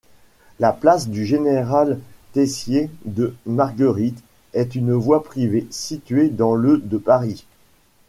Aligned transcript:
La 0.59 0.73
place 0.73 1.09
du 1.09 1.27
Général-Teissier-de-Marguerittes 1.27 4.23
est 4.53 4.73
une 4.73 4.93
voie 4.93 5.23
privée 5.23 5.67
située 5.69 6.29
dans 6.29 6.55
le 6.55 6.79
de 6.79 6.97
Paris. 6.97 7.45